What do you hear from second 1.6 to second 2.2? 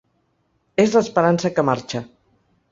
marxa.